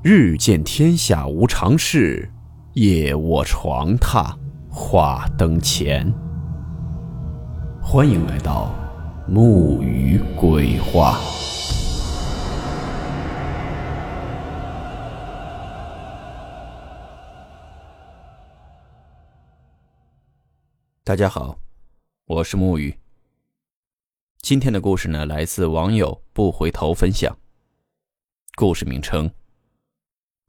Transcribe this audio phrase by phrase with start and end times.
[0.00, 2.30] 日见天下无常事，
[2.74, 4.32] 夜卧床榻
[4.70, 6.08] 话灯前。
[7.82, 8.72] 欢迎来到
[9.26, 11.18] 木鱼鬼话。
[21.02, 21.58] 大家好，
[22.26, 22.96] 我是木鱼。
[24.42, 27.36] 今天的故事呢，来自网友不回头分享。
[28.54, 29.28] 故事名称。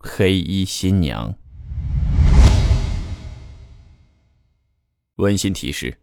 [0.02, 1.36] 黑衣新娘。
[5.16, 5.98] 温馨提示：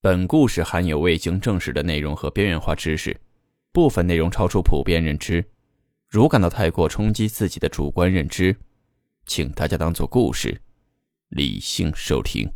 [0.00, 3.16] 本故事含有未经证实的内容和边缘化知识，
[3.70, 5.44] 部分内容超出普遍认知。
[6.08, 8.56] 如感到太过冲击自己的主观认知，
[9.26, 10.60] 请大家当做故事，
[11.28, 12.52] 理性收听。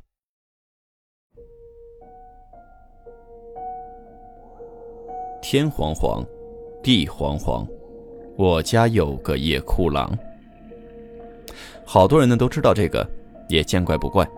[5.40, 6.26] 天黄黄，
[6.82, 7.64] 地黄黄，
[8.36, 10.18] 我家有个夜哭郎。
[11.90, 13.08] 好多人呢都知道这个，
[13.48, 14.28] 也见怪不怪。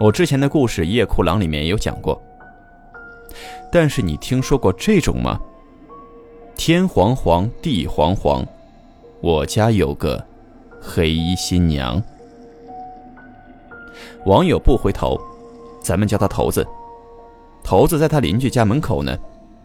[0.00, 2.20] 我之前的故事《夜哭郎》里面也有讲过。
[3.70, 5.40] 但是你听说过这种吗？
[6.56, 8.44] 天黄黄，地黄黄，
[9.20, 10.20] 我家有个
[10.80, 12.02] 黑衣新娘。
[14.24, 15.16] 网友不回头，
[15.80, 16.66] 咱们叫他头子。
[17.62, 19.16] 头子在他邻居家门口呢，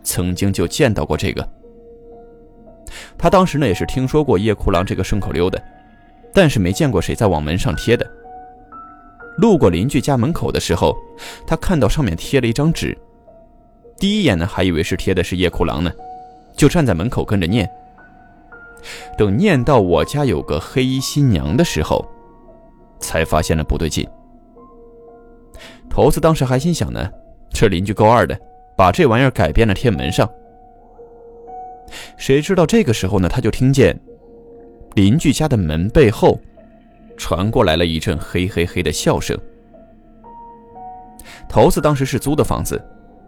[0.03, 1.50] 曾经就见到过这个。
[3.17, 5.59] 他当时呢也是听说过夜哭郎这个顺口溜的。
[6.33, 8.06] 但是没见过谁在往门上贴的。
[9.38, 10.95] 路过邻居家门口的时候，
[11.45, 12.97] 他看到上面贴了一张纸，
[13.97, 15.92] 第一眼呢还以为是贴的是夜哭郎呢，
[16.56, 17.69] 就站在门口跟着念。
[19.17, 22.03] 等念到我家有个黑衣新娘的时候，
[23.00, 24.08] 才发现了不对劲。
[25.89, 27.09] 头子当时还心想呢，
[27.50, 28.39] 这邻居够二的，
[28.75, 30.30] 把这玩意儿改编了贴门上。
[32.17, 34.00] 谁知道这个时候呢，他就听见。
[34.98, 36.40] 邻居家的门背后，
[37.18, 39.38] 传过来了一阵嘿嘿嘿的笑声。
[41.47, 42.84] 头子当时是租的房子，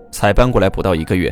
[0.10, 1.32] 才搬过来不到一个月。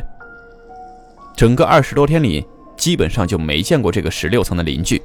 [1.36, 2.46] 整个二十多天里，
[2.76, 5.02] 基本上就没见过这个十六层的邻居。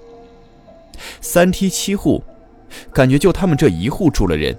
[1.20, 2.24] 三梯七户，
[2.92, 4.56] 感觉就他们这一户住了人。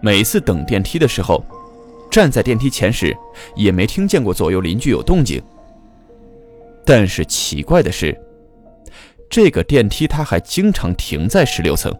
[0.00, 1.44] 每次等电梯的时候，
[2.10, 3.16] 站在电梯前时，
[3.54, 5.40] 也没听见过左右邻居有动静。
[6.84, 8.20] 但是奇怪的是。
[9.28, 11.94] 这个电梯它还经常停在十六层。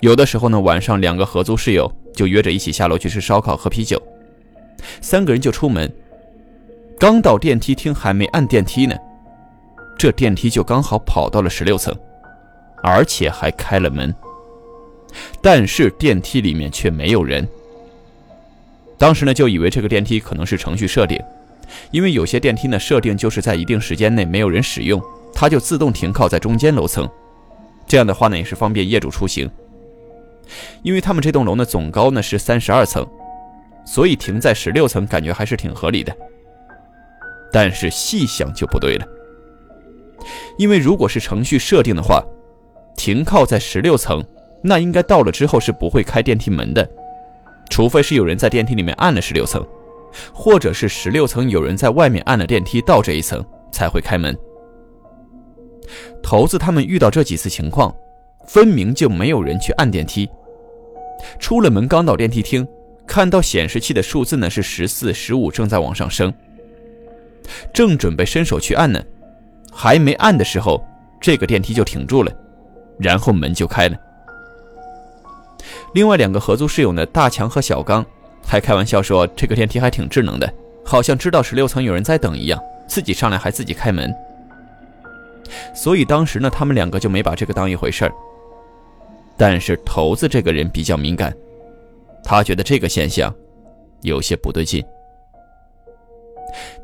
[0.00, 4.00] 有的时候呢，晚上两个合租室友就约着一起下楼去吃烧烤、喝啤酒，
[5.00, 5.90] 三个人就出门。
[6.98, 8.96] 刚到电梯厅，还没按电梯呢，
[9.98, 11.94] 这电梯就刚好跑到了十六层，
[12.82, 14.14] 而且还开了门。
[15.40, 17.46] 但是电梯里面却没有人。
[18.96, 21.20] 当时呢，就以为这个电梯可能是程序设定，
[21.90, 25.02] 因为有些电梯呢设定就是在一定时间内没有人使用。
[25.42, 27.10] 它就自动停靠在中间楼层，
[27.84, 29.50] 这样的话呢也是方便业主出行。
[30.84, 33.04] 因为他们这栋楼呢总高呢是三十二层，
[33.84, 36.16] 所以停在十六层感觉还是挺合理的。
[37.52, 39.04] 但是细想就不对了，
[40.58, 42.22] 因为如果是程序设定的话，
[42.96, 44.24] 停靠在十六层，
[44.62, 46.88] 那应该到了之后是不会开电梯门的，
[47.68, 49.66] 除非是有人在电梯里面按了十六层，
[50.32, 54.38] 或者是十六层有人在外面按了电梯到这一层才会开门。
[56.32, 57.94] 猴子他们遇到这几次情况，
[58.46, 60.26] 分明就没有人去按电梯。
[61.38, 62.66] 出了门，刚到电梯厅，
[63.06, 66.32] 看到显示器的数字呢是十四、十五，正在往上升。
[67.70, 69.04] 正准备伸手去按呢，
[69.70, 70.82] 还没按的时候，
[71.20, 72.32] 这个电梯就停住了，
[72.98, 73.96] 然后门就开了。
[75.92, 78.02] 另外两个合租室友呢，大强和小刚，
[78.42, 80.50] 还开玩笑说这个电梯还挺智能的，
[80.82, 84.10] 好像知道十六层有人在等一样，自己上来还自己开门。
[85.74, 88.12] 所以当时呢，他们两个就没把这个当一回事儿。
[89.36, 91.34] 但是头子这个人比较敏感，
[92.22, 93.34] 他觉得这个现象
[94.02, 94.84] 有些不对劲。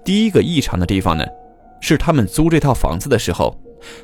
[0.04, 1.25] 第一个异常的地方呢，
[1.81, 3.54] 是他们租这套房子的时候，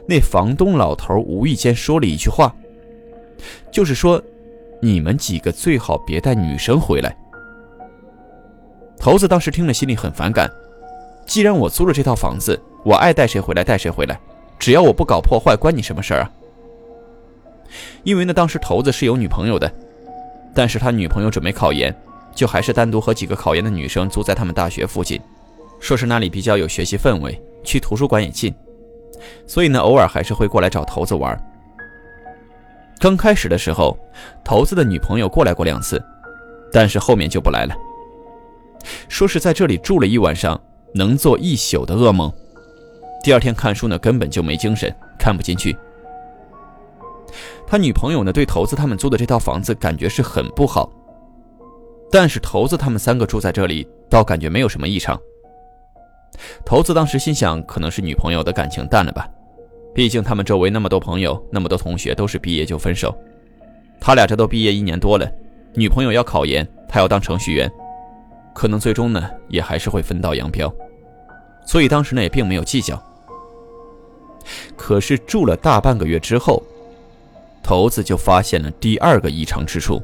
[0.06, 2.55] 那房东老头无意间说了一句话，
[3.73, 4.23] 就是说
[4.81, 7.17] ：“你们几个最好别带女生回来。”
[9.00, 10.50] 头子当时听了心里很反感，
[11.27, 14.21] 既然我租了这套房子，我爱带谁回来带谁回来。
[14.64, 16.31] 只要我不搞破坏，关你什么事儿啊？
[18.02, 19.70] 因为呢，当时头子是有女朋友的，
[20.55, 21.94] 但是他女朋友准备考研，
[22.34, 25.20] 就还是单独和几个考研的女生租在他们大学附近，
[25.78, 28.55] 说是那里比较有学习氛围，去图书馆也近，
[29.46, 31.38] 所以呢，偶尔还是会过来找头子玩。
[32.99, 33.94] 刚开始的时候，
[34.43, 36.02] 头子的女朋友过来过两次，
[36.72, 37.76] 但是后面就不来了，
[39.11, 40.58] 说是在这里住了一晚上，
[40.94, 42.32] 能做一宿的噩梦。
[43.25, 45.75] 第二天看书呢，根本就没精神，看不进去。
[47.67, 50.93] 他女朋友呢，对头子他们租的这套房子感觉是很不好，
[52.11, 55.19] 但是头子他们三个住在这里，倒感觉没有什么异常。
[56.67, 59.26] 头子当时心想，可能是女朋友的感情淡了吧，
[59.94, 63.17] 毕竟他们周围那么多朋友，那么多同学都是毕业就分手，
[63.99, 65.26] 他俩这都毕业一年多了，
[65.73, 67.73] 女朋友要考研，他要当程序员，
[68.55, 70.71] 可能最终呢也还是会分道扬镳，
[71.65, 73.03] 所以当时呢也并没有计较。
[74.76, 76.62] 可是住了大半个月之后，
[77.62, 80.02] 头子就发现了第二个异常之处，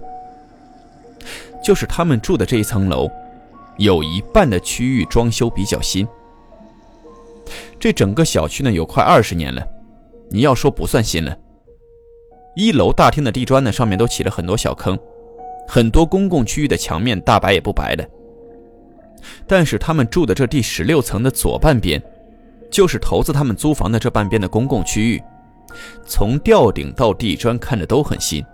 [1.63, 3.09] 就是他们住的这一层楼，
[3.77, 6.07] 有一半的区域装修比较新。
[7.79, 9.67] 这整个小区呢有快二十年了，
[10.31, 11.37] 你要说不算新了。
[12.57, 14.99] 一楼大厅的地砖呢上面都起了很多小坑，
[15.69, 18.09] 很多公共区域的墙面大白也不白的。
[19.47, 22.03] 但是他们住的这第十六层的左半边，
[22.71, 25.23] 就是头子他们租房的这半边的公共区域，
[26.07, 28.45] 从吊顶到地砖看着都很新，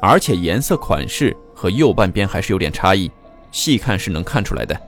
[0.00, 3.10] 而且颜色款式和右半边还是有点差异，
[3.52, 4.78] 细看是能看出来的。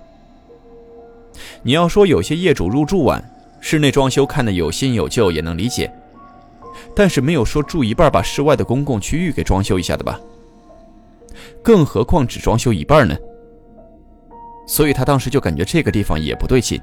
[1.63, 3.23] 你要说有些业主入住晚，
[3.61, 5.93] 室内装修看得有新有旧也能理解，
[6.97, 10.19] 但是没有说住一半把室外的公共区域给装修一下的吧？
[11.63, 13.15] 更何况只装修一半呢？
[14.67, 16.81] 所以他当时就感觉这个地方也不对劲。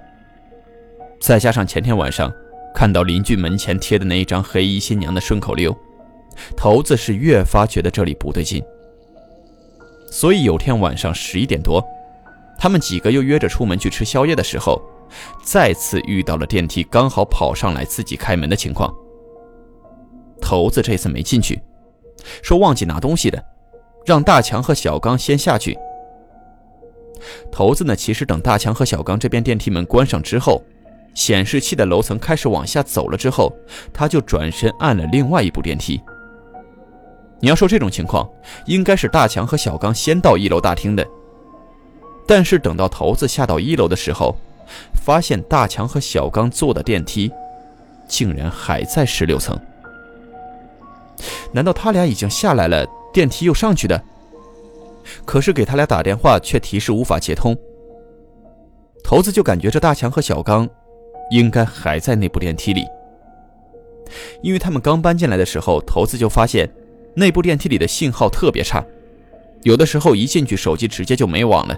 [1.20, 2.32] 再加上前天晚上
[2.74, 5.76] 看到邻居门前贴的那一张黑衣新娘的顺口溜，
[6.56, 8.64] 头子是越发觉得这里不对劲。
[10.12, 11.84] 所以有天晚上十一点多。
[12.60, 14.82] 他们几个又约着出门去吃宵夜的时候，
[15.44, 18.92] 再次遇到了电梯刚好跑上来自己开门的情况。
[20.42, 21.62] 头子这次没进去，
[22.42, 23.40] 说忘记拿东西了，
[24.08, 25.78] 让大强和小刚先下去。
[27.52, 30.64] 头子呢，其实等大强和小刚这边电梯门关上之后，
[31.18, 33.52] 显示器的楼层开始往下走了之后，
[33.92, 36.00] 他就转身按了另外一部电梯。
[37.40, 38.30] 你要说这种情况，
[38.68, 41.04] 应该是大强和小刚先到一楼大厅的。
[42.28, 44.38] 但是等到头子下到一楼的时候，
[44.94, 47.32] 发现大强和小刚坐的电梯，
[48.08, 49.60] 竟然还在十六层。
[51.52, 54.00] 难道他俩已经下来了，电梯又上去的？
[55.26, 57.58] 可是给他俩打电话却提示无法接通。
[59.04, 60.70] 头子就感觉这大强和小刚，
[61.30, 62.86] 应该还在那部电梯里，
[64.42, 66.70] 因为他们刚搬进来的时候，头子就发现
[67.16, 68.84] 那部电梯里的信号特别差，
[69.64, 71.78] 有的时候一进去手机直接就没网了。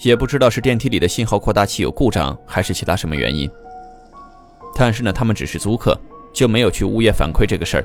[0.00, 3.48] 也不知道是电梯里的信号扩大器有故障，还是其他什么原因。
[4.74, 5.98] 但是呢，他们只是租客，
[6.32, 7.84] 就没有去物业反馈这个事儿。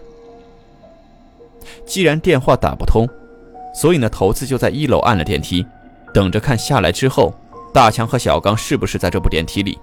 [1.86, 3.08] 既然电话打不通，
[3.74, 5.66] 所以呢，头子就在一楼按了电梯，
[6.14, 7.34] 等着看下来之后，
[7.72, 9.78] 大强和小刚是不是在这部电梯里。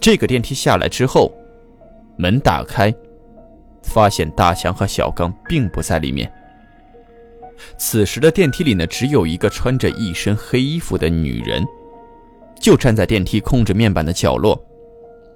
[0.00, 1.32] 这个电梯下来之后，
[2.16, 2.94] 门打开，
[3.82, 6.30] 发现大强和小刚并不在里面。
[7.76, 11.64] 此时的电梯里呢，只有一个穿着一身黑衣服的女人，
[12.60, 14.58] 就站在电梯控制面板的角落，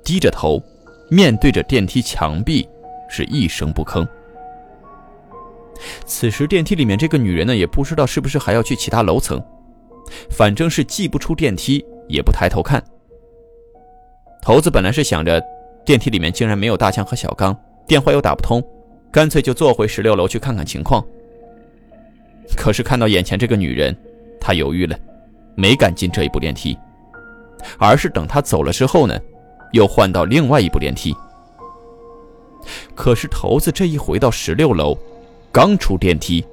[0.05, 0.63] 低着头，
[1.11, 2.69] 面对着电梯墙壁，
[3.11, 4.07] 是一声不吭。
[6.07, 9.43] 此时电梯里面这个女人呢，也不知道是不是还要去其他楼层，
[10.31, 12.81] 反正是既不出电梯，也不抬头看。
[14.43, 15.41] 头子本来是想着，
[15.85, 17.57] 电梯里面竟然没有大强和小刚，
[17.87, 18.61] 电话又打不通，
[19.09, 21.01] 干脆就坐回十六楼去看看情况。
[22.57, 23.97] 可是看到眼前这个女人，
[24.41, 24.99] 他犹豫了，
[25.55, 26.77] 没敢进这一部电梯，
[27.79, 29.17] 而是等她走了之后呢，
[29.71, 31.15] 又换到另外一部电梯。
[32.97, 34.99] 可是头子这一回到十六楼，
[35.53, 36.45] 刚出电梯，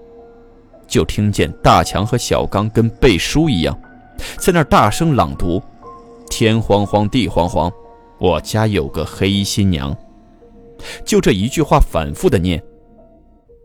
[0.87, 3.75] 就听见大强和小刚跟背书一样，
[4.37, 5.59] 在那大声朗读
[6.29, 7.71] ：“天荒荒，地荒荒，
[8.19, 9.95] 我家有个黑衣新娘。”
[11.03, 12.63] 就这一句话反复的念，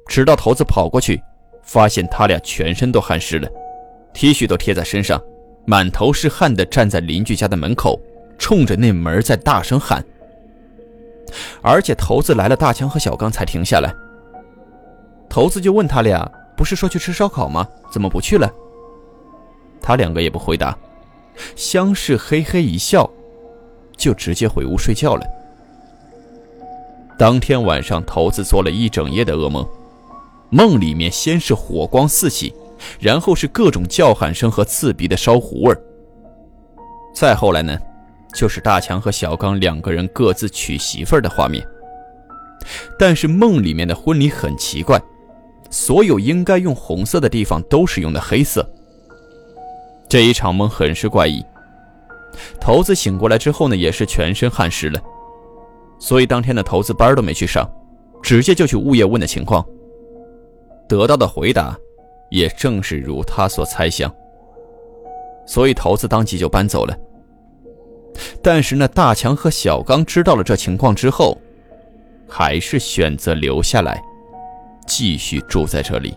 [0.09, 1.23] 直到头子跑过去。
[1.67, 3.49] 发现他俩全身都汗湿了
[4.13, 5.19] ，T 恤都贴在身上，
[5.65, 7.99] 满头是汗的站在邻居家的门口，
[8.37, 10.05] 冲着那门在大声喊。
[11.63, 13.91] 而且头子来了，大强和小刚才停下来。
[15.27, 17.67] 头子就问他俩：“不是说去吃烧烤吗？
[17.91, 18.53] 怎么不去了？”
[19.81, 20.77] 他两个也不回答，
[21.57, 23.09] 相视嘿嘿一笑，
[23.97, 25.27] 就直接回屋睡觉了。
[27.19, 29.67] 当天晚上，头子做了一整夜的噩梦。
[30.51, 32.55] 梦里面先是火光四起，
[33.01, 35.75] 然后是各种叫喊声和刺鼻的烧糊味。
[37.15, 37.77] 再后来呢，
[38.35, 41.65] 就是大强和小刚两个人各自娶媳妇儿的画面。
[42.99, 45.01] 但是梦里面的婚礼很奇怪，
[45.71, 48.69] 所有应该用红色的地方都是用的黑色。
[50.09, 51.45] 这一场梦很是怪异。
[52.61, 55.01] 头子醒过来之后呢，也是全身汗湿了，
[55.99, 57.69] 所以当天的头子班都没去上，
[58.23, 59.65] 直接就去物业问的情况。
[60.89, 61.77] 得到的回答，
[62.31, 64.13] 也正是如他所猜想。
[65.47, 66.97] 所以投资当即就搬走了。
[68.43, 71.39] 但是呢大强和小刚知道了这情况之后，
[72.29, 74.03] 还是选择留下来，
[74.87, 76.17] 继续住在这里。